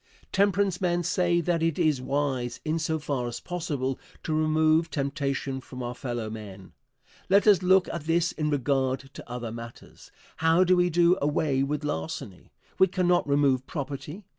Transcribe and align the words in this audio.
Temperance 0.31 0.81
men 0.81 1.03
say 1.03 1.41
that 1.41 1.61
it 1.61 1.77
is 1.77 2.01
wise, 2.01 2.59
in 2.65 2.79
so 2.79 2.97
far 2.97 3.27
as 3.27 3.39
possible, 3.39 3.99
to 4.23 4.33
remove 4.33 4.89
temptation 4.89 5.61
from 5.61 5.83
our 5.83 5.93
fellow 5.93 6.27
men. 6.27 6.73
Let 7.29 7.45
us 7.45 7.61
look 7.61 7.87
at 7.89 8.05
this 8.05 8.31
in 8.31 8.49
regard 8.49 9.01
to 9.13 9.29
other 9.29 9.51
matters. 9.51 10.11
How 10.37 10.63
do 10.63 10.75
we 10.75 10.89
do 10.89 11.19
away 11.21 11.61
with 11.61 11.83
larceny? 11.83 12.51
We 12.79 12.87
cannot 12.87 13.27
remove 13.29 13.67
property. 13.67 14.25